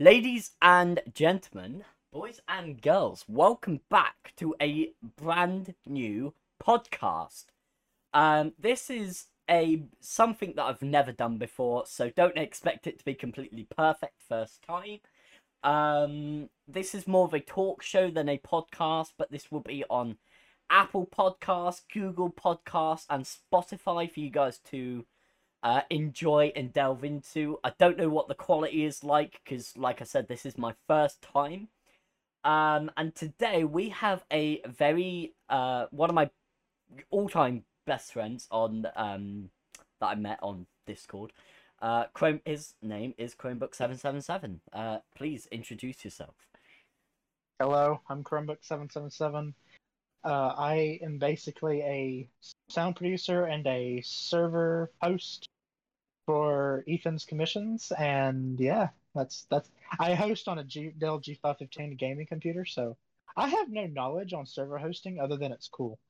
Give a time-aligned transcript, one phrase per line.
[0.00, 7.44] Ladies and gentlemen, boys and girls, welcome back to a brand new podcast.
[8.12, 13.04] Um, this is a something that I've never done before, so don't expect it to
[13.04, 14.98] be completely perfect first time.
[15.62, 19.84] Um, this is more of a talk show than a podcast, but this will be
[19.88, 20.16] on
[20.70, 25.06] Apple Podcasts, Google Podcasts, and Spotify for you guys to
[25.64, 27.58] uh, enjoy and delve into.
[27.64, 30.74] I don't know what the quality is like because, like I said, this is my
[30.86, 31.68] first time.
[32.44, 36.28] Um, and today we have a very uh, one of my
[37.10, 39.50] all-time best friends on um
[40.00, 41.32] that I met on Discord.
[41.80, 42.40] Uh, Chrome.
[42.44, 44.60] His name is Chromebook seven seven seven.
[44.72, 46.34] Uh, please introduce yourself.
[47.58, 49.54] Hello, I'm Chromebook seven seven seven.
[50.22, 52.28] Uh, I am basically a
[52.68, 55.48] sound producer and a server host
[56.74, 59.70] for Ethan's commissions, and yeah, that's that's.
[60.00, 62.96] I host on a G, Dell G515 gaming computer, so
[63.36, 66.00] I have no knowledge on server hosting other than it's cool.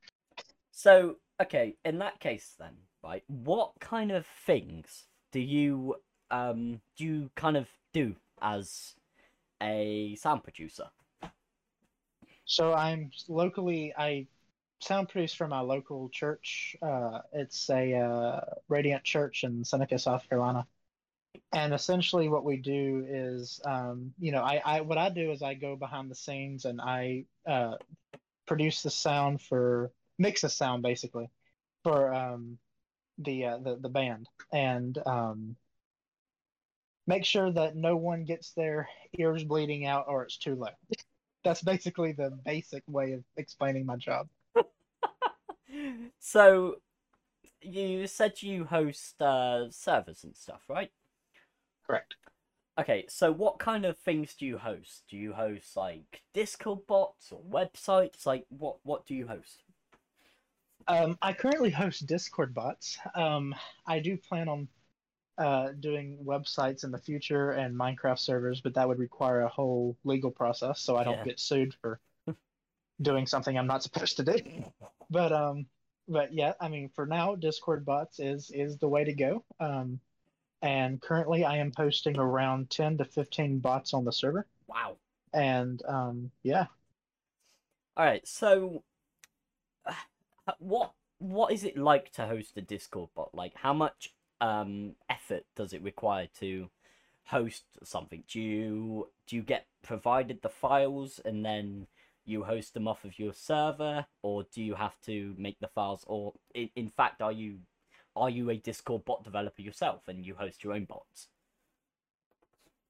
[0.73, 5.97] So, okay, in that case, then, right, what kind of things do you
[6.31, 8.95] um do you kind of do as
[9.63, 10.87] a sound producer?
[12.47, 13.93] So I'm locally.
[13.99, 14.29] I
[14.85, 16.77] sound produced for my local church.
[16.83, 20.67] Uh, it's a uh, Radiant Church in Seneca, South Carolina.
[21.53, 25.43] And essentially, what we do is, um, you know, I, I what I do is
[25.43, 27.77] I go behind the scenes and I uh,
[28.47, 31.29] produce the sound for mix the sound basically
[31.83, 32.59] for um,
[33.19, 35.57] the, uh, the the band and um,
[37.07, 40.69] make sure that no one gets their ears bleeding out or it's too low.
[41.45, 44.29] That's basically the basic way of explaining my job.
[46.25, 46.77] So,
[47.61, 50.91] you said you host uh, servers and stuff, right?
[51.87, 52.15] Correct.
[52.79, 55.05] Okay, so what kind of things do you host?
[55.11, 58.25] Do you host like Discord bots or websites?
[58.25, 59.63] Like, what what do you host?
[60.89, 62.99] Um, I currently host Discord bots.
[63.15, 63.55] Um,
[63.87, 64.69] I do plan on
[65.37, 69.97] uh, doing websites in the future and Minecraft servers, but that would require a whole
[70.05, 71.25] legal process, so I don't Yeah.
[71.25, 72.01] get sued for
[73.03, 74.39] doing something I'm not supposed to do.
[75.11, 75.67] But um,
[76.09, 79.45] but yeah, I mean, for now, Discord bots is is the way to go.
[79.61, 80.01] Um,
[80.63, 84.99] and currently, I am posting around ten to fifteen bots on the server, Wow.
[85.35, 86.67] and um, yeah,
[87.97, 88.85] All right, so
[90.47, 93.35] uh, what what is it like to host a Discord bot?
[93.35, 96.69] Like, how much um effort does it require to
[97.27, 98.25] host something?
[98.29, 101.87] Do you do you get provided the files and then
[102.25, 106.05] you host them off of your server, or do you have to make the files?
[106.07, 107.59] Or in, in fact, are you
[108.17, 111.29] are you a Discord bot developer yourself and you host your own bots?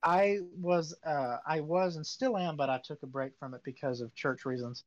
[0.03, 3.63] I was uh, I was and still am, but I took a break from it
[3.65, 4.85] because of church reasons.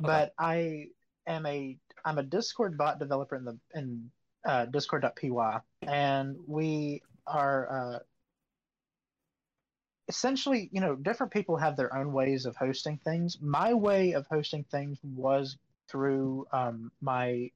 [0.00, 0.06] Okay.
[0.06, 0.88] But I
[1.26, 4.10] am a I'm a Discord bot developer in the in
[4.44, 5.30] uh, Discord.py,
[5.82, 7.98] and we are uh,
[10.10, 13.38] essentially you know different people have their own ways of hosting things.
[13.40, 15.56] My way of hosting things was
[15.88, 17.50] through um, my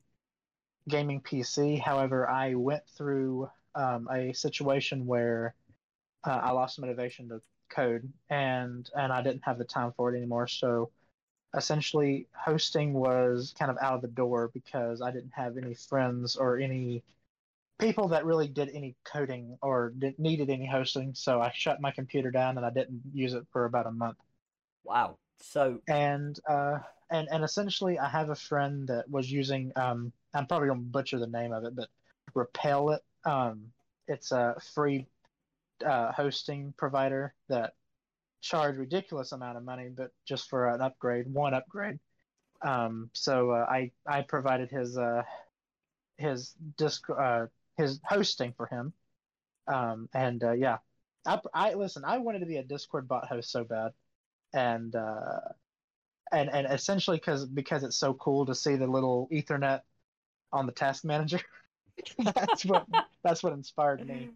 [0.88, 1.80] gaming PC.
[1.80, 5.54] However, I went through um, a situation where
[6.24, 10.16] uh, I lost motivation to code, and and I didn't have the time for it
[10.16, 10.46] anymore.
[10.46, 10.90] So
[11.56, 16.36] essentially, hosting was kind of out of the door because I didn't have any friends
[16.36, 17.02] or any
[17.78, 21.14] people that really did any coding or did, needed any hosting.
[21.14, 24.18] So I shut my computer down and I didn't use it for about a month.
[24.84, 25.18] Wow.
[25.40, 26.78] So And uh,
[27.10, 29.72] and and essentially, I have a friend that was using.
[29.76, 31.88] Um, I'm probably gonna butcher the name of it, but
[32.34, 33.00] Replit.
[33.24, 33.72] Um,
[34.06, 35.06] it's a free
[35.84, 37.74] uh, hosting provider that
[38.40, 41.98] charge ridiculous amount of money, but just for an upgrade, one upgrade.
[42.62, 45.22] Um, so uh, I I provided his uh,
[46.16, 47.46] his disc uh,
[47.76, 48.92] his hosting for him,
[49.66, 50.78] um, and uh, yeah,
[51.26, 52.04] I, I listen.
[52.04, 53.92] I wanted to be a Discord bot host so bad,
[54.52, 55.40] and uh,
[56.32, 59.82] and and essentially because because it's so cool to see the little Ethernet
[60.52, 61.40] on the task manager.
[62.34, 62.86] that's what
[63.22, 64.30] that's what inspired me.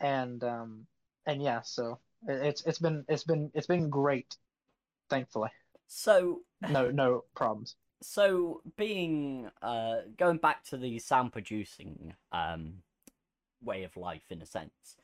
[0.00, 0.86] And um
[1.26, 4.36] and yeah so it- it's it's been it's been it's been great
[5.08, 5.50] thankfully.
[5.86, 12.74] So no no problems so being uh going back to the sound producing um
[13.62, 14.96] way of life in a sense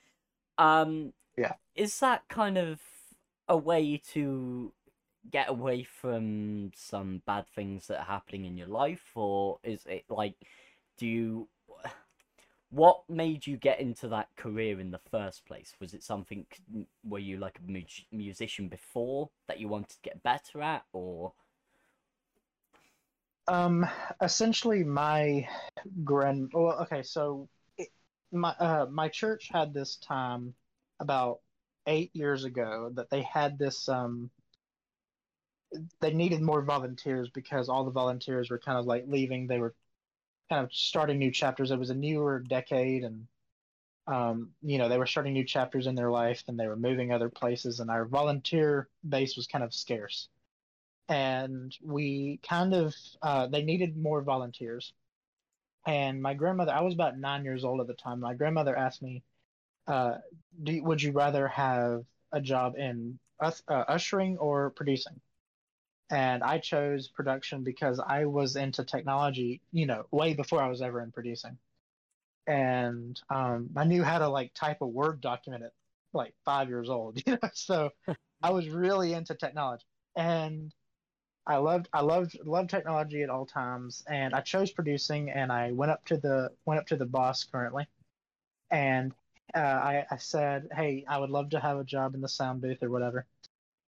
[0.58, 1.54] um Yeah.
[1.74, 2.80] is that kind of
[3.48, 4.72] a way to
[5.30, 10.04] get away from some bad things that are happening in your life or is it
[10.08, 10.34] like
[10.98, 11.48] do you
[12.70, 15.74] what made you get into that career in the first place?
[15.80, 16.46] Was it something?
[17.04, 17.82] Were you like a mu-
[18.12, 21.32] musician before that you wanted to get better at, or?
[23.50, 23.84] Um,
[24.22, 25.48] essentially, my
[26.04, 26.52] grand.
[26.54, 27.88] Well, okay, so it,
[28.30, 30.54] my uh my church had this time
[31.00, 31.40] about
[31.88, 34.30] eight years ago that they had this um.
[36.00, 39.48] They needed more volunteers because all the volunteers were kind of like leaving.
[39.48, 39.74] They were
[40.48, 41.72] kind of starting new chapters.
[41.72, 43.26] It was a newer decade, and
[44.06, 47.12] um, you know they were starting new chapters in their life, and they were moving
[47.12, 47.80] other places.
[47.80, 50.28] And our volunteer base was kind of scarce,
[51.08, 54.92] and we kind of uh, they needed more volunteers.
[55.86, 58.20] And my grandmother, I was about nine years old at the time.
[58.20, 59.22] My grandmother asked me,
[59.86, 60.18] uh,
[60.62, 65.20] do, "Would you rather have a job in us, uh, ushering or producing?"
[66.10, 70.82] and I chose production because I was into technology, you know, way before I was
[70.82, 71.56] ever in producing.
[72.46, 75.72] And um, I knew how to like type a Word document at
[76.12, 77.50] like five years old, you know.
[77.54, 77.90] So
[78.42, 79.84] I was really into technology,
[80.16, 80.74] and
[81.50, 84.04] I loved I loved loved technology at all times.
[84.08, 87.44] And I chose producing, and I went up to the went up to the boss
[87.44, 87.86] currently,
[88.70, 89.12] and
[89.54, 92.60] uh, I, I said, "Hey, I would love to have a job in the sound
[92.62, 93.26] booth or whatever."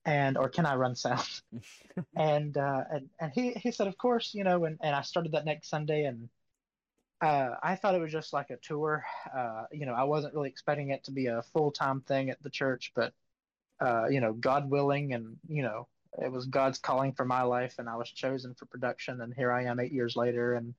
[0.06, 1.42] and or can I run sound?
[2.16, 4.66] and uh, and and he he said, of course, you know.
[4.66, 6.30] And and I started that next Sunday, and
[7.22, 9.06] uh, I thought it was just like a tour.
[9.36, 12.42] Uh, you know, I wasn't really expecting it to be a full time thing at
[12.42, 13.14] the church, but
[13.80, 17.76] uh, you know, God willing, and you know, it was God's calling for my life,
[17.78, 20.74] and I was chosen for production, and here I am eight years later, and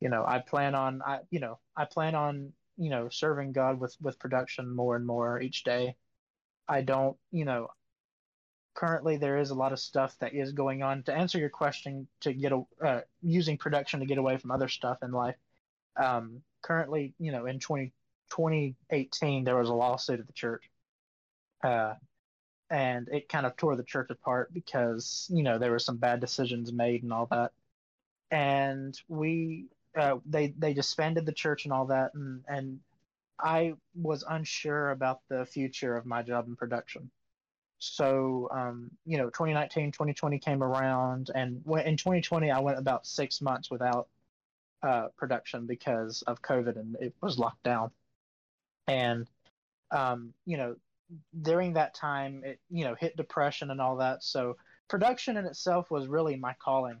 [0.00, 3.80] you know, I plan on I you know I plan on you know serving God
[3.80, 5.96] with with production more and more each day.
[6.68, 7.68] I don't, you know,
[8.74, 12.08] currently there is a lot of stuff that is going on to answer your question
[12.20, 15.36] to get a, uh, using production to get away from other stuff in life
[15.96, 17.92] um, currently you know in 20,
[18.30, 20.68] 2018 there was a lawsuit at the church
[21.62, 21.94] uh,
[22.74, 26.20] and it kind of tore the church apart because you know there were some bad
[26.20, 27.52] decisions made and all that
[28.30, 29.66] and we
[29.96, 32.80] uh, they they disbanded the church and all that and and
[33.38, 37.10] i was unsure about the future of my job in production
[37.80, 43.42] so, um, you know, 2019, 2020 came around, and in 2020, I went about six
[43.42, 44.08] months without
[44.82, 47.90] uh, production because of COVID and it was locked down.
[48.86, 49.28] And,
[49.90, 50.76] um, you know,
[51.42, 54.22] during that time, it, you know, hit depression and all that.
[54.22, 54.56] So,
[54.88, 57.00] production in itself was really my calling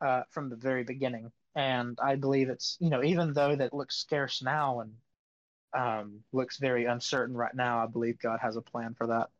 [0.00, 1.30] uh, from the very beginning.
[1.54, 4.92] And I believe it's, you know, even though that looks scarce now and
[5.72, 9.30] um, looks very uncertain right now, I believe God has a plan for that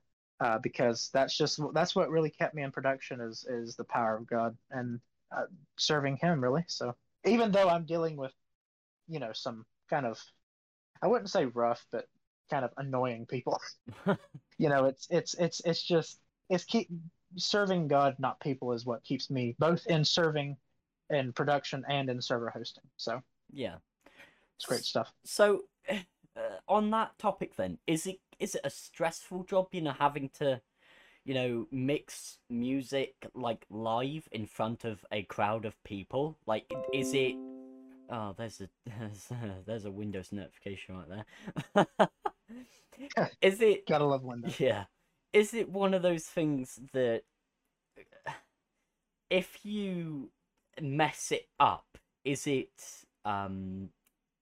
[0.41, 4.17] uh, because that's just that's what really kept me in production is is the power
[4.17, 5.01] of God and
[5.35, 5.45] uh,
[5.77, 6.65] serving Him really.
[6.69, 6.95] So
[7.25, 8.33] even though I'm dealing with,
[9.09, 10.23] you know, some kind of,
[11.03, 12.07] I wouldn't say rough, but
[12.51, 13.61] kind of annoying people.
[14.59, 16.89] you know, it's it's it's it's just it's keep
[17.37, 20.57] serving God, not people, is what keeps me both in serving,
[21.11, 22.85] in production, and in server hosting.
[22.97, 23.23] So
[23.53, 23.77] yeah,
[24.57, 25.13] it's great stuff.
[25.25, 25.63] So
[26.37, 29.69] uh, on that topic, then, is it is it a stressful job?
[29.73, 30.61] You know, having to,
[31.25, 36.39] you know, mix music like live in front of a crowd of people.
[36.47, 37.35] Like, is it?
[38.11, 41.25] Oh, there's a there's a, there's a Windows notification right
[41.75, 42.09] there.
[43.43, 43.87] is it?
[43.87, 44.59] Gotta love Windows.
[44.59, 44.85] Yeah.
[45.33, 47.23] Is it one of those things that
[49.29, 50.31] if you
[50.81, 52.71] mess it up, is it
[53.25, 53.89] um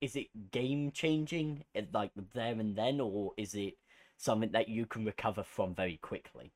[0.00, 3.75] is it game changing like there and then or is it
[4.18, 6.52] something that you can recover from very quickly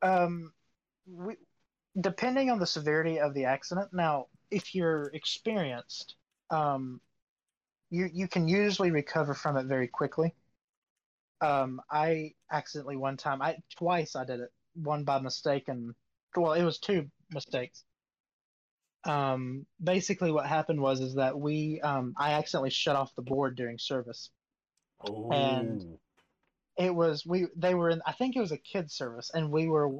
[0.00, 0.52] um
[1.06, 1.36] we,
[2.00, 6.14] depending on the severity of the accident now if you're experienced
[6.50, 7.00] um
[7.92, 10.34] you you can usually recover from it very quickly
[11.40, 15.94] um i accidentally one time i twice i did it one by mistake and
[16.36, 17.84] well it was two mistakes
[19.04, 23.56] um, basically what happened was is that we um, I accidentally shut off the board
[23.56, 24.30] during service,
[25.04, 25.30] oh.
[25.32, 25.98] and
[26.76, 29.68] it was we they were in I think it was a kids service, and we
[29.68, 29.90] were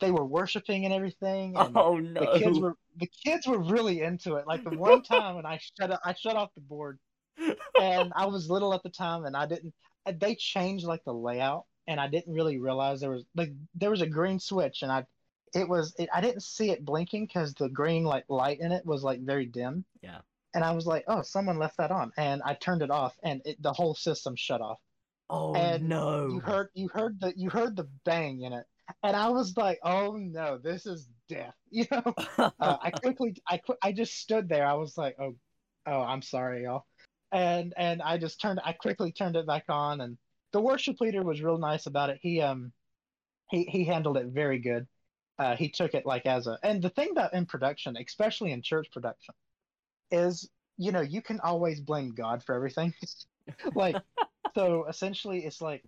[0.00, 1.54] they were worshiping and everything.
[1.56, 2.20] And oh no!
[2.20, 4.46] The kids were the kids were really into it.
[4.46, 6.98] Like the one time when I shut I shut off the board,
[7.80, 9.74] and I was little at the time, and I didn't.
[10.20, 14.02] They changed like the layout, and I didn't really realize there was like there was
[14.02, 15.06] a green switch, and I
[15.54, 18.84] it was it, I didn't see it blinking because the green like light in it
[18.84, 19.84] was like very dim.
[20.02, 20.18] Yeah.
[20.54, 23.42] And I was like, oh, someone left that on, and I turned it off, and
[23.44, 24.78] it, the whole system shut off.
[25.28, 26.28] Oh and no!
[26.28, 28.64] You heard you heard the you heard the bang in it,
[29.02, 31.54] and I was like, oh no, this is death.
[31.70, 34.64] You know, uh, I quickly I I just stood there.
[34.64, 35.34] I was like, oh,
[35.84, 36.86] "Oh, I'm sorry, y'all,"
[37.32, 38.60] and and I just turned.
[38.64, 40.16] I quickly turned it back on, and
[40.52, 42.18] the worship leader was real nice about it.
[42.20, 42.72] He um
[43.50, 44.86] he he handled it very good.
[45.38, 48.62] Uh, he took it like as a and the thing about in production, especially in
[48.62, 49.34] church production,
[50.10, 52.94] is you know you can always blame God for everything.
[53.74, 53.96] like
[54.54, 55.84] so essentially, it's like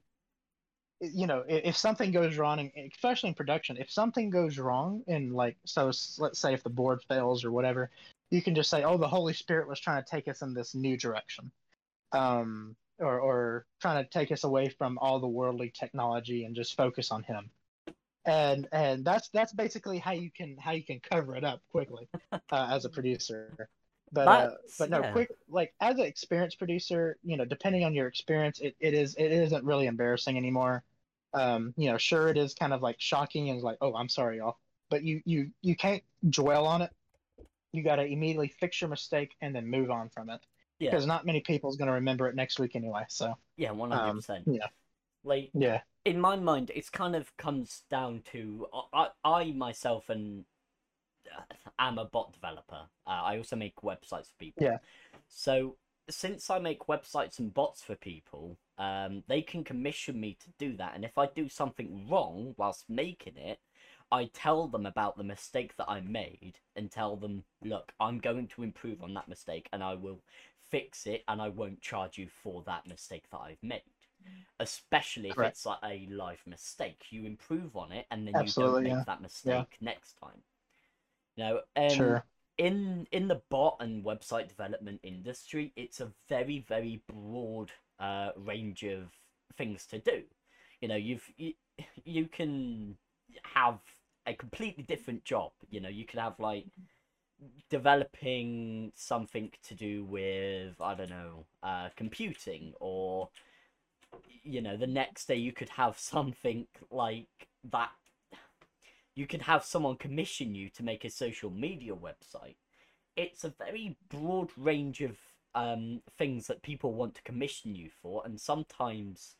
[1.01, 5.03] you know if, if something goes wrong, in, especially in production, if something goes wrong
[5.07, 7.91] in like so let's say if the board fails or whatever,
[8.31, 10.75] you can just say, oh, the Holy Spirit was trying to take us in this
[10.75, 11.51] new direction.
[12.13, 16.77] Um, or, or trying to take us away from all the worldly technology and just
[16.77, 17.51] focus on him
[18.29, 22.09] and and that's that's basically how you can how you can cover it up quickly
[22.33, 22.39] uh,
[22.71, 23.69] as a producer
[24.13, 25.13] but uh, but no yeah.
[25.13, 29.15] quick like as an experienced producer you know depending on your experience it, it is
[29.17, 30.83] it isn't really embarrassing anymore
[31.35, 34.39] um you know sure it is kind of like shocking and like oh i'm sorry
[34.39, 34.59] y'all
[34.91, 36.91] but you you you can't dwell on it
[37.79, 40.41] you got to immediately fix your mistake and then move on from it
[40.79, 40.91] yeah.
[40.91, 43.05] Because not many people's going to remember it next week anyway.
[43.09, 44.45] So yeah, one hundred percent.
[44.47, 44.67] Yeah.
[45.25, 45.81] Like yeah.
[46.05, 50.45] In my mind, it's kind of comes down to I, I myself and
[51.37, 52.83] uh, am a bot developer.
[53.07, 54.65] Uh, I also make websites for people.
[54.65, 54.79] Yeah.
[55.29, 55.77] So
[56.09, 60.77] since I make websites and bots for people, um, they can commission me to do
[60.77, 60.95] that.
[60.95, 63.59] And if I do something wrong whilst making it,
[64.11, 68.49] I tell them about the mistake that I made and tell them, look, I'm going
[68.49, 70.23] to improve on that mistake and I will
[70.71, 73.83] fix it and I won't charge you for that mistake that I've made.
[74.61, 77.03] Especially if it's like a life mistake.
[77.11, 79.05] You improve on it and then Absolutely, you don't make yeah.
[79.07, 79.85] that mistake yeah.
[79.93, 80.43] next time.
[81.37, 82.25] You know, um, sure.
[82.59, 88.83] in in the bot and website development industry, it's a very, very broad uh, range
[88.83, 89.13] of
[89.57, 90.23] things to do.
[90.81, 91.53] You know, you've you,
[92.05, 92.97] you can
[93.43, 93.79] have
[94.29, 95.53] a completely different job.
[95.71, 96.67] You know, you could have like
[97.71, 103.29] developing something to do with I don't know uh, computing or
[104.43, 107.29] you know the next day you could have something like
[107.71, 107.91] that
[109.15, 112.57] you could have someone commission you to make a social media website
[113.17, 115.17] it's a very broad range of
[115.55, 119.35] um, things that people want to commission you for and sometimes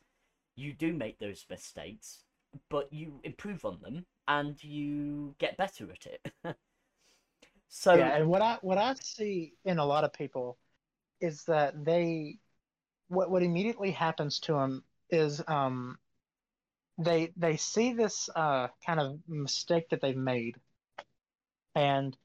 [0.55, 2.23] you do make those mistakes
[2.69, 6.33] but you improve on them and you get better at it
[7.69, 10.57] So yeah, and what I what I see in a lot of people
[11.21, 12.39] is that they
[13.09, 15.99] what what immediately happens to them is um
[16.97, 20.57] they they see this uh kind of mistake that they've made
[21.75, 22.17] and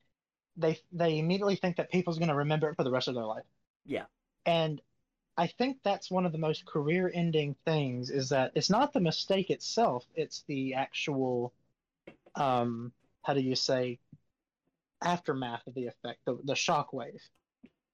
[0.56, 3.26] they they immediately think that people's going to remember it for the rest of their
[3.26, 3.44] life.
[3.84, 4.06] Yeah.
[4.46, 4.80] And
[5.36, 9.00] I think that's one of the most career ending things is that it's not the
[9.00, 11.52] mistake itself, it's the actual
[12.36, 13.98] um how do you say
[15.04, 17.22] aftermath of the effect, the, the shock wave.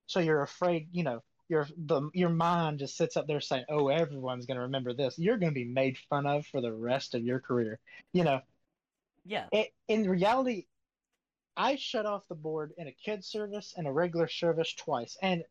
[0.06, 3.88] So you're afraid, you know, your the your mind just sits up there saying, "Oh,
[3.88, 7.14] everyone's going to remember this." You're going to be made fun of for the rest
[7.14, 7.80] of your career.
[8.12, 8.40] You know.
[9.26, 9.47] Yeah.
[9.52, 10.66] It, in reality,
[11.56, 15.42] I shut off the board in a kid service and a regular service twice, and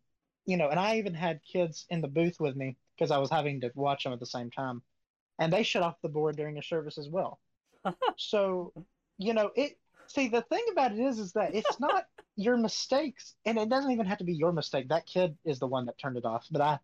[0.45, 3.29] you know, and I even had kids in the booth with me because I was
[3.29, 4.81] having to watch them at the same time,
[5.37, 7.39] and they shut off the board during a service as well.
[8.17, 8.73] So,
[9.17, 9.77] you know, it
[10.09, 13.91] See, the thing about it is, is that it's not your mistakes, and it doesn't
[13.91, 14.89] even have to be your mistake.
[14.89, 16.47] That kid is the one that turned it off.
[16.49, 16.79] But I,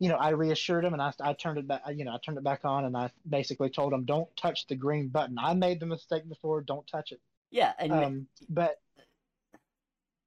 [0.00, 1.82] you know, I reassured him, and I, I turned it back.
[1.94, 4.74] You know, I turned it back on, and I basically told him, "Don't touch the
[4.74, 5.38] green button.
[5.38, 6.60] I made the mistake before.
[6.60, 7.20] Don't touch it."
[7.52, 8.80] Yeah, and um, but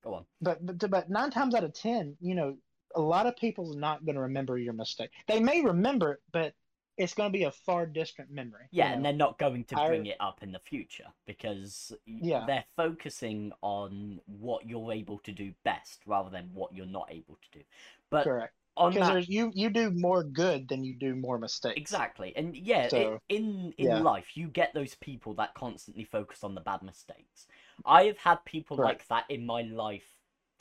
[0.02, 0.26] go on.
[0.42, 2.56] But but but nine times out of ten, you know,
[2.96, 5.10] a lot of people's not going to remember your mistake.
[5.28, 6.54] They may remember it, but
[6.98, 8.66] it's going to be a far distant memory.
[8.72, 8.96] Yeah, you know?
[8.96, 12.44] and they're not going to bring I, it up in the future because yeah.
[12.46, 17.38] they're focusing on what you're able to do best rather than what you're not able
[17.42, 17.66] to do.
[18.10, 18.54] But correct.
[18.78, 19.30] Because that...
[19.30, 21.76] you you do more good than you do more mistakes.
[21.76, 24.00] Exactly, and yeah, so, it, in in yeah.
[24.00, 27.48] life you get those people that constantly focus on the bad mistakes.
[27.86, 30.08] I have had people like that in my life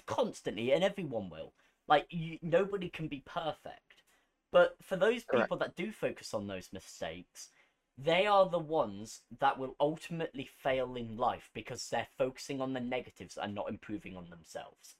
[0.06, 1.52] constantly, and everyone will.
[1.86, 3.89] Like you, nobody can be perfect
[4.52, 5.76] but for those people Correct.
[5.76, 7.48] that do focus on those mistakes,
[7.98, 12.80] they are the ones that will ultimately fail in life because they're focusing on the
[12.80, 14.96] negatives and not improving on themselves.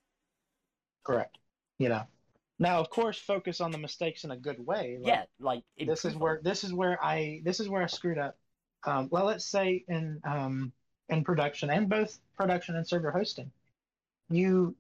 [1.05, 1.39] Correct.
[1.79, 2.03] You know.
[2.59, 4.99] Now, of course, focus on the mistakes in a good way.
[5.01, 8.19] Like, yeah, like this is where this is where I this is where I screwed
[8.19, 8.37] up.
[8.85, 10.71] Um, well, let's say in um,
[11.09, 13.51] in production and both production and server hosting,
[14.29, 14.77] you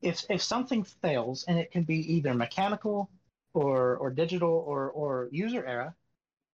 [0.00, 3.10] if if something fails and it can be either mechanical
[3.54, 5.94] or or digital or or user era,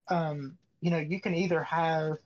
[0.09, 2.19] um, you know, you can either have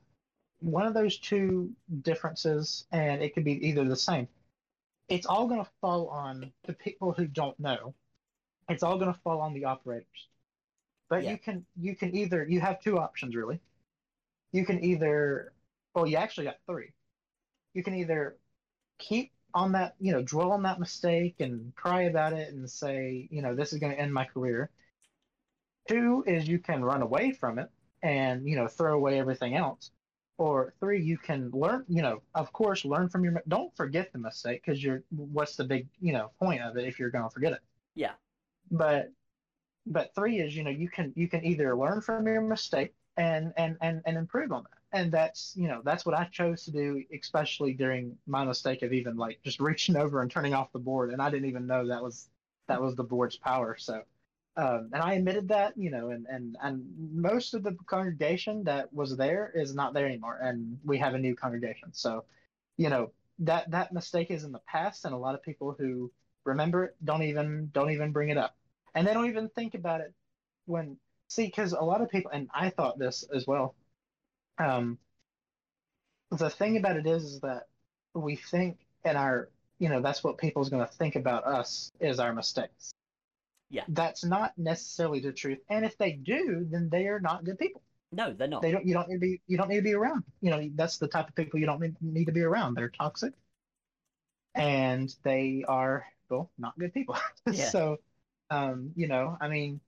[0.60, 4.28] one of those two differences, and it could be either the same.
[5.08, 7.94] it's all going to fall on the people who don't know.
[8.68, 10.28] It's all going to fall on the operators.
[11.08, 11.30] But Yeah.
[11.30, 13.60] you can you can either you have two options really.
[14.52, 15.52] You can either
[15.94, 16.92] well you actually got three.
[17.74, 18.36] You can either
[18.98, 23.28] keep on that, you know, dwell on that mistake and cry about it and say,
[23.30, 24.70] you know, this is going to end my career.
[25.88, 27.70] Two is you can run away from it
[28.02, 29.92] and, you know, throw away everything else.
[30.36, 34.18] Or three, you can learn, you know, of course, learn from your, don't forget the
[34.18, 37.30] mistake because you're, what's the big, you know, point of it if you're going to
[37.30, 37.60] forget it?
[37.94, 38.12] Yeah.
[38.72, 39.12] But,
[39.86, 43.52] but three is, you know, you can, you can either learn from your mistake and,
[43.56, 46.70] and, and, and improve on that and that's you know that's what I chose to
[46.70, 50.78] do, especially during my mistake of even like just reaching over and turning off the
[50.78, 52.28] board, and I didn't even know that was
[52.68, 53.76] that was the board's power.
[53.76, 54.02] So,
[54.56, 58.92] um, and I admitted that, you know, and and and most of the congregation that
[58.92, 61.92] was there is not there anymore, and we have a new congregation.
[61.92, 62.24] So,
[62.76, 63.10] you know,
[63.40, 66.12] that that mistake is in the past, and a lot of people who
[66.44, 68.56] remember it don't even don't even bring it up,
[68.94, 70.14] and they don't even think about it
[70.66, 70.96] when
[71.26, 73.74] see because a lot of people, and I thought this as well
[74.58, 74.98] um,
[76.30, 77.68] the thing about it is, is that
[78.14, 82.18] we think and our you know that's what people's going to think about us is
[82.20, 82.92] our mistakes
[83.70, 83.82] Yeah.
[83.88, 87.82] that's not necessarily the truth and if they do then they are not good people
[88.12, 88.62] No, they're not.
[88.62, 90.70] they don't you don't need to be you don't need to be around you know
[90.74, 93.34] that's the type of people you don't need, need to be around they're toxic
[94.54, 97.16] and they are well not good people
[97.50, 97.68] Yeah.
[97.68, 97.96] so
[98.50, 99.80] um you know i mean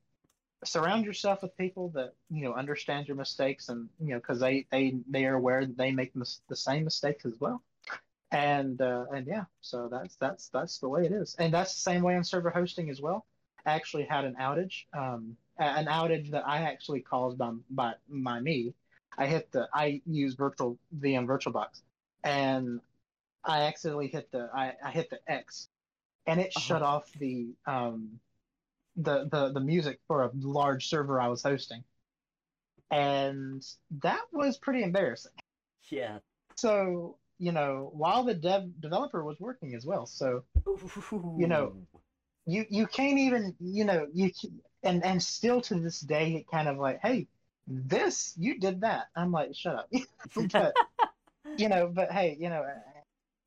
[0.65, 4.67] surround yourself with people that you know understand your mistakes and you know because they
[4.71, 7.63] they they are aware that they make mis- the same mistakes as well.
[8.33, 11.37] And uh and yeah so that's that's that's the way it is.
[11.39, 13.27] And that's the same way on server hosting as well.
[13.65, 18.41] I actually had an outage um an outage that i actually caused by by, by
[18.41, 18.75] me.
[19.19, 21.83] I hit the i use virtual vm virtualbox.
[22.25, 22.81] And
[23.45, 25.69] i accidentally hit the i, I hit the x.
[26.27, 26.67] And it Uh-huh.
[26.67, 28.21] shut off the um
[28.97, 31.85] the, the the music for a large server I was hosting,
[32.91, 33.63] and
[34.03, 35.33] that was pretty embarrassing.
[35.91, 36.19] Yeah.
[36.57, 40.45] So you know, while the dev developer was working as well, so
[41.39, 41.77] You know,
[42.47, 44.31] you you can't even you know you
[44.83, 47.27] and and still to this day it kind of like hey
[47.67, 49.91] this you did that I'm like shut up
[50.53, 50.75] but
[51.59, 52.65] you know but hey you know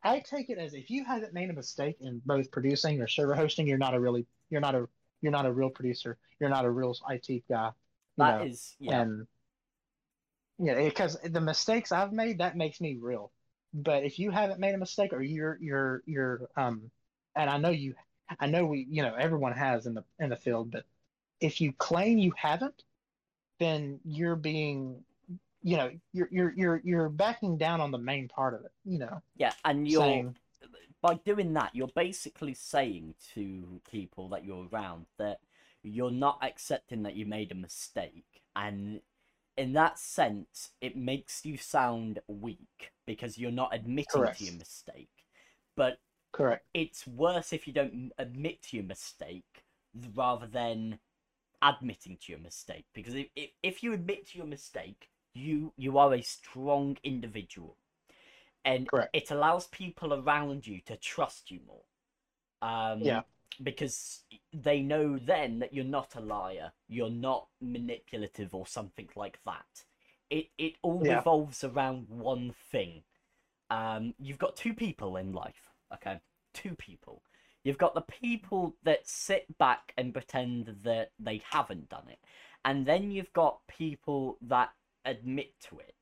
[0.03, 3.35] I take it as if you haven't made a mistake in both producing or server
[3.35, 4.87] hosting you're not a really you're not a
[5.21, 7.71] you're not a real producer you're not a real IT guy
[8.17, 9.01] you That know is yeah.
[9.01, 9.27] and
[10.57, 13.31] yeah because the mistakes I've made that makes me real.
[13.73, 16.91] But if you haven't made a mistake or you're you're you're um
[17.35, 17.95] and I know you
[18.39, 20.85] I know we you know everyone has in the in the field but
[21.39, 22.83] if you claim you haven't
[23.59, 25.03] then you're being
[25.61, 28.99] you know you're you're you're you're backing down on the main part of it you
[28.99, 29.21] know.
[29.35, 30.35] Yeah, and you're saying
[31.01, 35.39] by doing that, you're basically saying to people that you're around that
[35.83, 38.41] you're not accepting that you made a mistake.
[38.55, 39.01] And
[39.57, 44.39] in that sense, it makes you sound weak because you're not admitting Correct.
[44.39, 45.09] to your mistake.
[45.75, 45.99] But
[46.31, 49.63] correct it's worse if you don't admit to your mistake
[50.13, 50.99] rather than
[51.61, 52.85] admitting to your mistake.
[52.93, 57.77] Because if, if, if you admit to your mistake, you you are a strong individual.
[58.65, 59.13] And Correct.
[59.13, 61.83] it allows people around you to trust you more.
[62.61, 63.23] Um, Yeah.
[63.61, 69.39] Because they know then that you're not a liar, you're not manipulative or something like
[69.45, 69.85] that.
[70.29, 71.15] It it all Yeah.
[71.15, 73.03] revolves around one thing.
[73.69, 76.19] Um, you've got two people in life, okay?
[76.53, 77.23] Two people.
[77.63, 82.19] You've got the people that sit back and pretend that they haven't done it.
[82.65, 84.71] And then you've got people that
[85.05, 85.95] admit to it.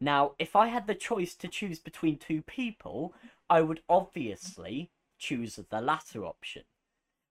[0.00, 3.14] Now, if I had the choice to choose between two people,
[3.48, 6.62] I would obviously choose the latter option.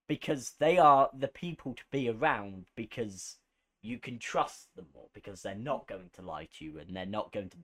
[0.08, 3.38] Because they are the people to be around because
[3.84, 7.06] you can trust them more because they're not going to lie to you and they're
[7.06, 7.58] not going to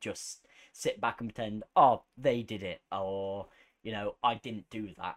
[0.00, 3.46] just sit back and pretend, oh, they did it, or,
[3.82, 5.16] you know, I didn't do that.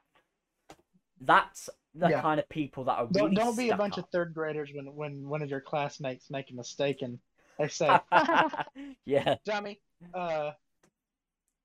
[1.21, 2.21] That's the Yeah.
[2.21, 4.93] kind of people that are don't really don't be a bunch of third graders when
[4.93, 7.19] when one of your classmates make a mistake and
[7.58, 8.00] they say
[9.06, 9.80] yeah, dummy
[10.13, 10.52] uh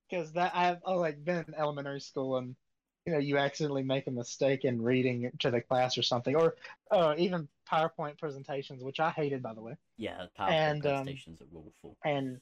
[0.09, 2.55] because that I've oh, like been in elementary school and
[3.07, 6.55] you know you accidentally make a mistake in reading to the class or something or
[6.91, 11.41] uh, even PowerPoint presentations which I hated by the way yeah, PowerPoint And, um, presentations
[11.43, 11.97] are awful.
[12.05, 12.41] and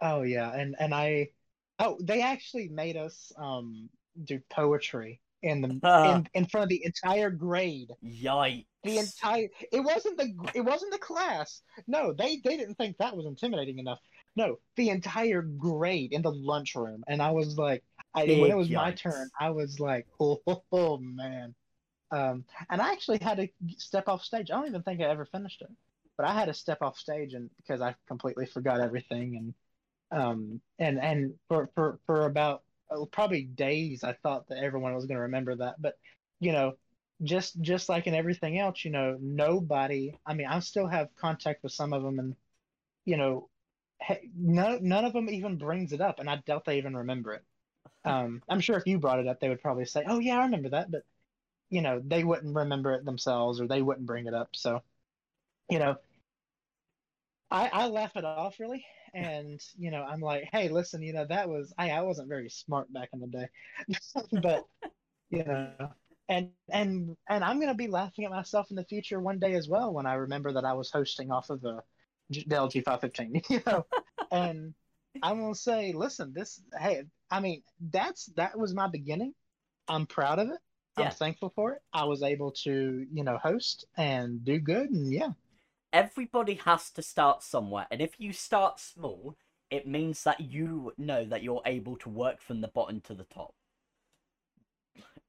[0.00, 1.30] oh yeah and and I
[1.78, 3.88] oh they actually made us um
[4.24, 5.68] do poetry in the
[6.10, 8.66] in, in front of the entire grade Yikes.
[8.82, 13.16] the entire it wasn't the it wasn't the class no they they didn't think that
[13.16, 14.00] was intimidating enough
[14.34, 18.70] no the entire grade in the lunchroom and i was like I, when it was
[18.70, 21.54] my turn, I was like, oh, oh, oh, man.
[22.10, 24.50] Um, and I actually had to step off stage.
[24.50, 25.70] I don't even think I ever finished it,
[26.16, 29.54] but I had to step off stage and because I completely forgot everything and
[30.10, 32.62] um and and for for for about
[33.12, 35.98] probably days I thought that everyone was going to remember that, but
[36.40, 36.74] you know,
[37.22, 40.18] just just like in everything else, you know, nobody.
[40.26, 42.36] I mean, I still have contact with some of them, and
[43.04, 43.48] you know,
[44.36, 47.44] none none of them even brings it up, and I doubt they even remember it.
[48.04, 50.44] Um, I'm sure if you brought it up, they would probably say, "Oh yeah, I
[50.44, 51.02] remember that," but
[51.70, 54.50] you know, they wouldn't remember it themselves, or they wouldn't bring it up.
[54.56, 54.82] So,
[55.70, 55.96] you know,
[57.50, 61.26] I I laugh it off really, and you know, I'm like, "Hey, listen, you know,
[61.26, 63.48] that was I I wasn't very smart back in the day,
[64.42, 64.64] but
[65.30, 65.72] you know."
[66.30, 69.66] And and and I'm gonna be laughing at myself in the future one day as
[69.68, 71.82] well when I remember that I was hosting off of the
[72.46, 73.86] Dell G515, you know,
[74.30, 74.74] and
[75.22, 79.34] I'm gonna say, listen, this, hey, I mean, that's that was my beginning.
[79.88, 80.58] I'm proud of it.
[80.98, 81.06] Yeah.
[81.06, 81.82] I'm thankful for it.
[81.92, 85.30] I was able to, you know, host and do good, and yeah,
[85.92, 89.36] Everybody has to start somewhere, and if you start small,
[89.70, 93.24] it means that you know that you're able to work from the bottom to the
[93.24, 93.54] top.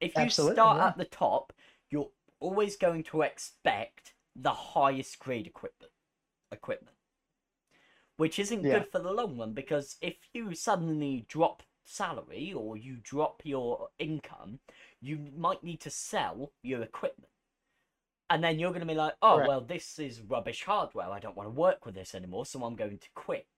[0.00, 0.80] If you Absolutely, start yeah.
[0.80, 1.52] at the top,
[1.90, 5.92] you're always going to expect the highest grade equipment.
[6.52, 6.96] Equipment,
[8.16, 8.68] which isn't Yeah.
[8.68, 13.88] good for the long run because if you suddenly drop salary or you drop your
[13.98, 14.60] income,
[15.00, 17.29] you might need to sell your equipment.
[18.30, 19.48] And then you're going to be like, oh, Correct.
[19.48, 21.10] well, this is rubbish hardware.
[21.10, 23.48] I don't want to work with this anymore, so I'm going to quit.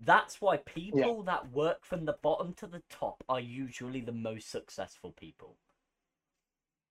[0.00, 4.50] That's why people that work from the bottom to the top are usually the most
[4.50, 5.56] successful people.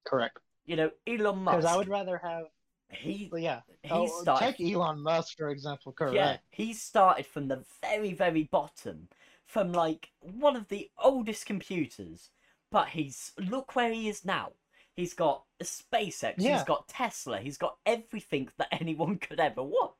[0.06, 0.40] correct.
[0.66, 1.68] You know, Elon Because Musk.
[1.68, 2.46] I would rather have,
[2.90, 3.62] He yeah.
[3.84, 4.58] he Oh, started.
[4.58, 5.94] take Elon Musk for example.
[5.94, 6.16] Correct.
[6.16, 9.10] Yeah, he started from the very, very bottom,
[9.46, 12.30] from like one of the oldest computers.
[12.72, 14.54] But he's look where he is now.
[14.96, 16.44] He's got a SpaceX.
[16.44, 17.40] He's got Tesla.
[17.40, 19.94] He's got everything that anyone could ever want.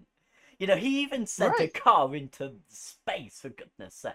[0.60, 1.60] You know, he even sent Right.
[1.60, 4.14] a car into space for goodness sake.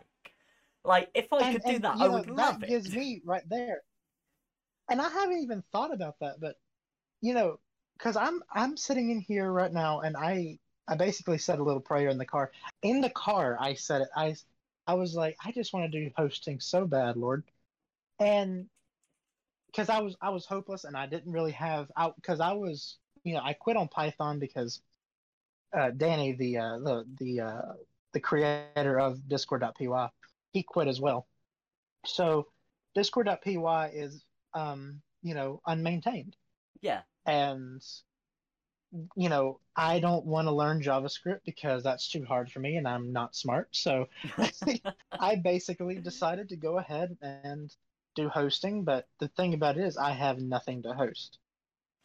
[0.84, 2.76] Like, if I and, could do that, I know, would love that it.
[2.76, 3.82] gives me right there.
[4.88, 6.56] And I haven't even thought about that, but
[7.22, 7.60] you know,
[7.98, 10.58] because I'm I'm sitting in here right now, and I
[10.88, 12.52] I basically said a little prayer in the car.
[12.82, 14.08] In the car, I said it.
[14.16, 14.36] I
[14.86, 17.44] I was like, I just want to do hosting so bad, Lord,
[18.20, 18.68] and
[19.76, 22.98] because I was I was hopeless, and I didn't really have out because I was
[23.24, 24.80] you know I quit on Python because
[25.76, 27.62] uh, Danny the uh, the the uh,
[28.14, 30.08] the creator of Discord.py
[30.52, 31.28] he quit as well.
[32.06, 32.48] So
[32.94, 36.34] Discord.py is um, you know unmaintained,
[36.80, 37.82] Yeah, and
[39.16, 42.88] you know I don't want to learn JavaScript because that's too hard for me, and
[42.88, 43.68] I'm not smart.
[43.72, 44.06] So
[45.18, 47.74] I basically decided to go ahead and
[48.16, 48.82] do hosting.
[48.82, 51.38] But the thing about it is, I have nothing to host.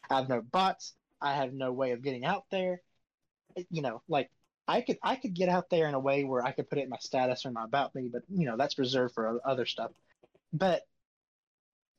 [0.08, 0.94] I have no bots.
[1.20, 2.80] I have no way of getting out there.
[3.70, 4.30] You know, like
[4.68, 6.84] I could I could get out there in a way where I could put it
[6.84, 9.90] in my status or my about me, but you know that's reserved for other stuff.
[10.52, 10.82] But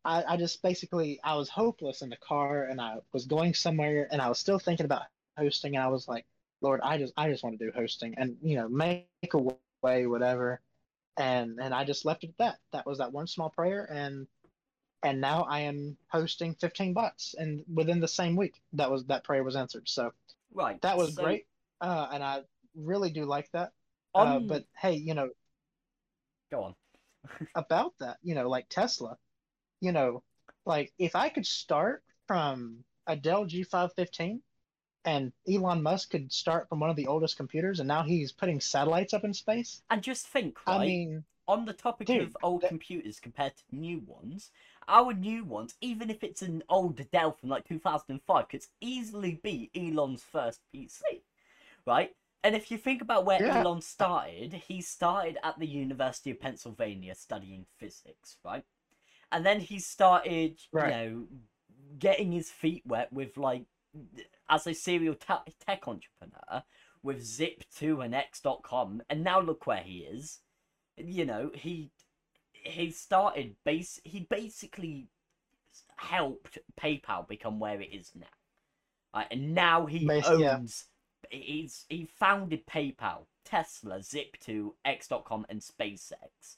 [0.05, 4.07] I, I just basically I was hopeless in the car, and I was going somewhere,
[4.11, 5.03] and I was still thinking about
[5.37, 6.25] hosting, and I was like,
[6.61, 9.39] Lord, I just I just want to do hosting, and you know make a
[9.81, 10.61] way, whatever
[11.17, 12.55] and and I just left it at that.
[12.71, 14.27] That was that one small prayer, and
[15.03, 19.23] and now I am hosting 15 bots, and within the same week, that was that
[19.23, 19.89] prayer was answered.
[19.89, 20.11] So
[20.53, 20.81] right.
[20.81, 21.45] that was so great,
[21.81, 22.41] uh, and I
[22.75, 23.71] really do like that.
[24.15, 25.29] Uh, but hey, you know
[26.53, 26.75] go on.
[27.55, 29.17] about that, you know, like Tesla,
[29.81, 30.23] you know,
[30.65, 34.39] like if I could start from a Dell G515
[35.05, 38.59] and Elon Musk could start from one of the oldest computers and now he's putting
[38.61, 39.81] satellites up in space.
[39.89, 40.81] And just think, right?
[40.81, 44.51] I mean, on the topic Dude, of old that- computers compared to new ones,
[44.87, 49.69] our new ones, even if it's an old Dell from like 2005, could easily be
[49.75, 51.01] Elon's first PC,
[51.85, 52.15] right?
[52.45, 53.59] And if you think about where Yeah.
[53.59, 58.65] Elon started, he started at the University of Pennsylvania studying physics, right?
[59.31, 60.87] And then he started, Right.
[60.87, 61.27] you know,
[61.99, 63.65] getting his feet wet with like,
[64.49, 66.63] as a serial tech entrepreneur
[67.01, 70.39] with Zip2 and X.com, and now look where he is
[70.97, 71.91] you know he
[72.51, 75.07] he started base he basically
[75.97, 78.25] helped paypal become where it is now
[79.15, 79.27] right?
[79.31, 80.85] and now he owns
[81.31, 81.39] yeah.
[81.39, 86.57] he's he founded paypal tesla zip2 x.com and spacex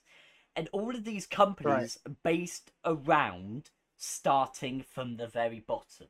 [0.55, 6.07] and all of these companies are based around starting from the very bottom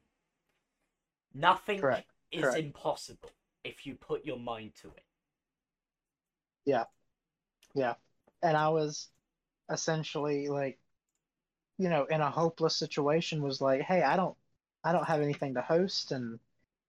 [1.36, 2.58] nothing Correct, is correct.
[2.58, 3.30] impossible
[3.64, 5.04] if you put your mind to it.
[6.66, 6.86] Yeah,
[7.76, 7.96] Yeah.
[8.42, 9.10] and I was,
[9.72, 10.80] essentially like
[11.78, 14.36] you know in a hopeless situation was like hey i don't
[14.84, 16.40] i don't have anything to host and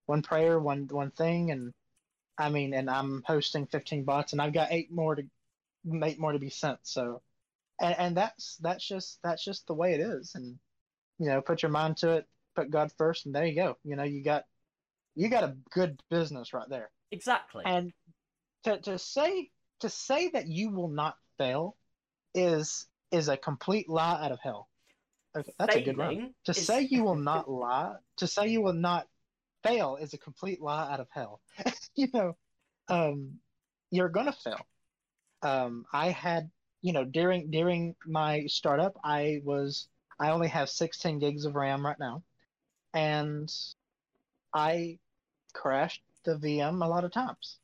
[0.07, 1.51] one prayer one one thing.
[1.51, 1.75] And
[2.39, 5.25] i mean and i'm hosting 15 bots and i've got eight more to
[6.05, 6.81] eight more to be sent.
[6.85, 7.23] So
[7.81, 10.35] and, and that's that's just that's just the way it is.
[10.35, 10.59] And
[11.19, 13.95] you know put your mind to it put god first and there you go you
[13.95, 14.45] know you got
[15.15, 17.63] you got a good business right there Exactly.
[17.65, 17.93] and
[18.65, 21.77] to, to say to say that you will not fail
[22.35, 24.69] is is a complete lie out of hell.
[25.37, 26.35] Okay, that's a good one.
[26.47, 29.07] To is- say you will not lie, to say you will not
[29.63, 31.41] fail is a complete lie out of hell.
[31.95, 32.37] you know,
[32.89, 33.39] um,
[33.91, 34.67] you're gonna fail.
[35.43, 36.51] Um, I had,
[36.83, 39.89] you know, during during my startup, I was
[40.19, 42.23] I only have 16 gigs of RAM right now,
[42.97, 43.53] and
[44.55, 44.99] I
[45.53, 47.59] crashed the VM a lot of times.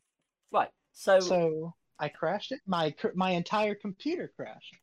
[0.53, 0.69] Right.
[0.93, 2.61] So, So I crashed it.
[2.67, 4.77] My my entire computer crashed,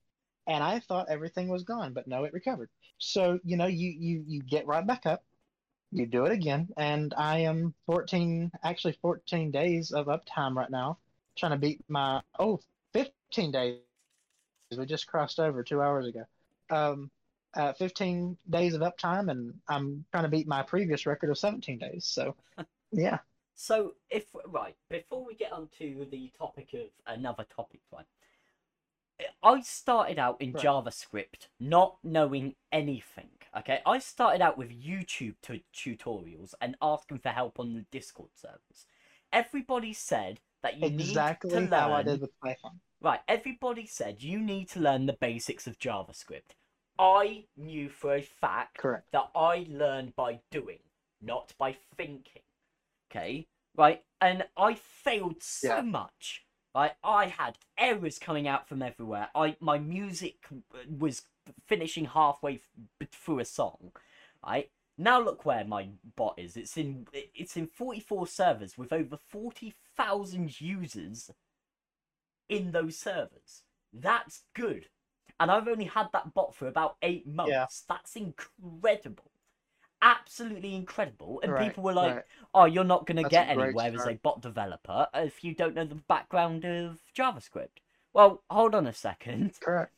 [0.47, 2.69] and I thought everything was gone, but no, it recovered.
[2.97, 5.23] So you know, you you you get right back up,
[5.91, 10.97] you do it again, and I am 14, actually 14 days of uptime right now,
[11.37, 12.59] trying to beat my oh
[12.93, 13.77] 15 days.
[14.75, 16.23] We just crossed over two hours ago.
[16.71, 17.11] Um,
[17.55, 21.77] uh, 15 days of uptime, and I'm trying to beat my previous record of 17
[21.79, 22.05] days.
[22.05, 22.35] So,
[22.91, 23.19] yeah.
[23.55, 28.05] so if right before we get onto the topic of another topic, right?
[29.43, 30.63] I started out in Right.
[30.63, 33.29] JavaScript not knowing anything.
[33.57, 38.29] Okay, I started out with YouTube tu- tutorials and asking for help on the Discord
[38.35, 38.85] servers.
[39.33, 42.79] Everybody said that you exactly need to how I learn did with Python.
[43.01, 46.55] Right, everybody said you need to learn the basics of JavaScript.
[46.99, 49.11] I knew for a fact Correct.
[49.13, 50.79] that I learned by doing,
[51.21, 52.41] not by thinking.
[53.09, 53.47] Okay?
[53.75, 54.03] Right?
[54.19, 55.81] And I failed so Yeah.
[55.81, 56.45] much.
[56.75, 56.91] Right?
[57.03, 59.29] I had errors coming out from everywhere.
[59.33, 60.45] I my music
[60.87, 61.23] was
[61.65, 62.61] finishing halfway
[63.11, 63.93] through a song.
[64.45, 64.69] Right?
[64.97, 66.57] Now look where my bot is.
[66.57, 71.31] It's in it's in 44 servers with over 40,000 users
[72.49, 73.63] in those servers.
[73.93, 74.89] That's good.
[75.39, 77.51] And I've only had that bot for about eight months.
[77.51, 77.65] Yeah.
[77.87, 79.31] That's incredible.
[80.01, 81.39] Absolutely incredible.
[81.43, 82.23] And Right, people were like, right.
[82.53, 85.85] oh, you're not going to get anywhere as a bot developer if you don't know
[85.85, 87.79] the background of JavaScript.
[88.13, 89.53] Well, hold on a second.
[89.61, 89.93] Correct.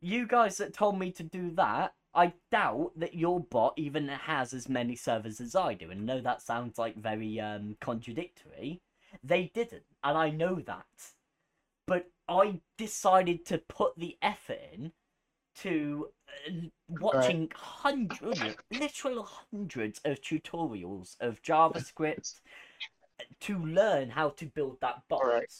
[0.00, 4.52] You guys that told me to do that, I doubt that your bot even has
[4.52, 5.90] as many servers as I do.
[5.90, 8.80] And know that sounds like very um, contradictory.
[9.22, 10.86] They didn't, and I know that.
[11.86, 14.92] But I decided to put the effort in
[15.56, 16.08] to
[16.48, 16.52] uh,
[16.88, 18.40] watching hundreds,
[18.70, 22.34] literal hundreds of tutorials of JavaScript
[23.40, 25.24] to learn how to build that bot.
[25.24, 25.52] Right.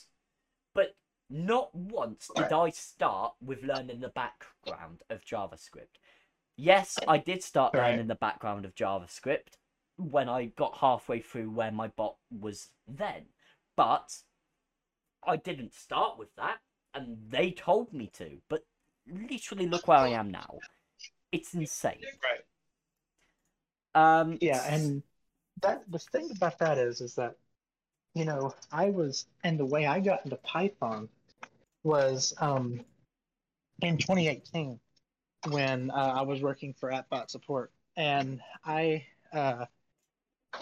[0.72, 0.94] But
[1.28, 2.52] not once did Right.
[2.52, 5.98] I start with learning the background of JavaScript.
[6.56, 7.90] Yes, I did start Right.
[7.90, 9.56] learning the background of JavaScript
[9.96, 13.26] when I got halfway through where my bot was then.
[13.76, 14.22] But
[15.26, 16.58] I didn't start with that,
[16.94, 18.38] and they told me to.
[18.48, 18.64] But
[19.06, 20.58] literally, look where I am now.
[21.32, 22.02] It's insane.
[23.94, 24.20] Right.
[24.20, 25.02] Um, Yeah, and
[25.62, 27.36] that the thing about that is, is that,
[28.14, 31.08] you know, I was, and the way I got into Python
[31.82, 32.84] was um,
[33.82, 34.78] in 2018
[35.48, 39.66] when uh, I was working for AppBot support, and I, uh,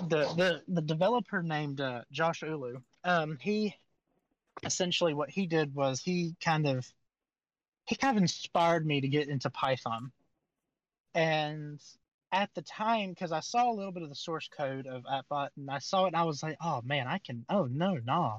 [0.09, 3.75] the the the developer named uh, Josh Ulu, um, he
[4.65, 6.87] essentially what he did was he kind of
[7.87, 10.13] he kind of inspired me to get into Python,
[11.15, 11.81] and
[12.33, 15.49] at the time because I saw a little bit of the source code of Appbot
[15.57, 18.39] and I saw it and I was like, oh man, I can oh no, nah.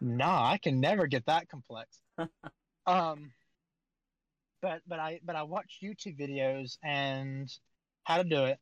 [0.00, 1.98] Nah, I can never get that complex.
[2.86, 3.30] um
[4.60, 7.50] but but I but I watched YouTube videos and
[8.04, 8.58] how to do it.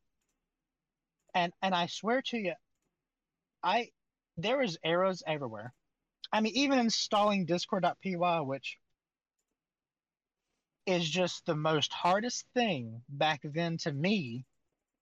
[1.33, 2.53] And and I swear to you,
[3.63, 3.89] I
[4.37, 5.73] there was arrows everywhere.
[6.33, 8.79] I mean even installing discord.py, which
[10.87, 14.45] is just the most hardest thing back then to me.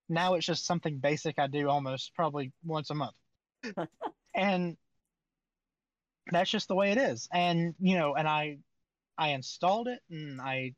[0.09, 3.15] Now it's just something basic I do almost probably once a month.
[4.35, 4.77] and
[6.31, 7.29] that's just the way it is.
[7.33, 8.57] And you know, and I
[9.17, 10.75] I installed it and I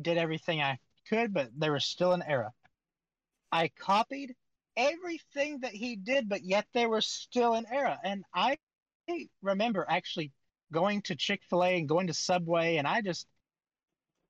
[0.00, 2.52] did everything I could, but there was still an error.
[3.52, 4.34] I copied
[4.76, 7.98] everything that he did, but yet there was still an error.
[8.02, 8.56] And I
[9.42, 10.32] remember actually
[10.72, 13.26] going to Chick fil A and going to Subway, and I just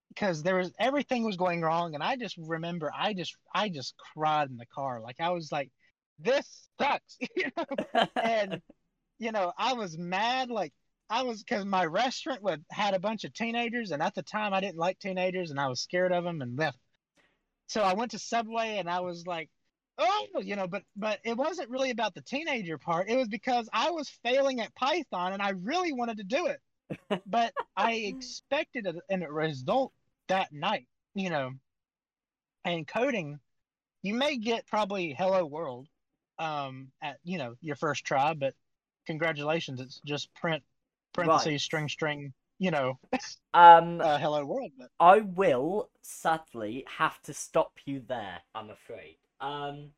[0.08, 3.94] because there was everything was going wrong and i just remember i just i just
[4.12, 5.70] cried in the car like i was like
[6.18, 8.60] this sucks you know and
[9.18, 10.74] you know i was mad like
[11.12, 14.54] I was because my restaurant would had a bunch of teenagers, and at the time
[14.54, 16.78] I didn't like teenagers, and I was scared of them and left.
[17.66, 19.50] So I went to Subway, and I was like,
[19.98, 23.08] oh, you know, but but it wasn't really about the teenager part.
[23.08, 27.22] It was because I was failing at Python, and I really wanted to do it,
[27.26, 29.92] but I expected a, a result
[30.28, 31.52] that night, you know.
[32.64, 33.40] And coding,
[34.02, 35.88] you may get probably Hello World,
[36.38, 38.54] um, at you know your first try, but
[39.06, 40.62] congratulations, it's just print
[41.12, 41.60] parentheses Right.
[41.60, 42.98] string string, you know,
[43.52, 44.70] Um, uh, Hello World.
[44.78, 48.38] But I will sadly have to stop you there.
[48.54, 49.16] I'm afraid.
[49.40, 49.90] Um,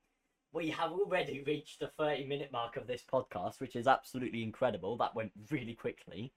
[0.53, 4.97] we have already reached the 30 minute mark of this podcast, which is absolutely incredible.
[4.97, 6.33] That went really quickly.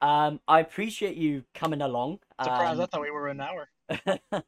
[0.00, 2.18] Um, I appreciate you coming along.
[2.42, 3.68] surprise, I Um, thought we were an hour.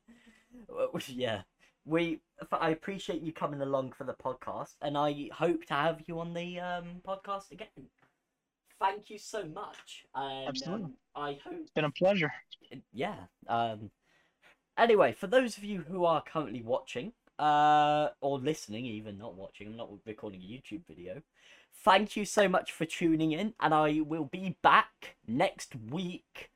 [1.08, 1.42] yeah,
[1.84, 2.20] we.
[2.50, 6.34] I appreciate you coming along for the podcast, and I hope to have you on
[6.34, 7.68] the um, podcast again.
[8.80, 10.04] Thank you so much.
[10.14, 10.84] And, Absolutely.
[10.84, 12.32] um, I hope It's been a pleasure.
[12.92, 13.16] yeah.
[13.48, 13.90] Um.
[14.76, 19.68] Anyway, for those of you who are currently watching, uh, or listening, even not watching,
[19.68, 21.22] I'm not recording a YouTube video.
[21.84, 26.50] Thank you so much for tuning in, and I will be back next week,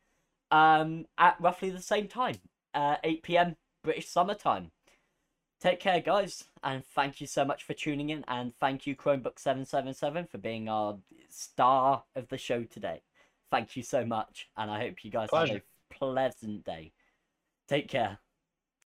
[0.51, 2.37] um, at roughly the same time,
[2.75, 3.57] uh, 8 p.m.
[3.85, 4.71] British summertime.
[5.61, 10.31] Take care, guys, and thank you so much for tuning in, and thank you, Chromebook777,
[10.31, 10.99] for being our
[11.31, 13.03] star of the show today.
[13.51, 16.93] Thank you so much, and I hope you guys have a pleasant day.
[17.67, 18.19] Take care.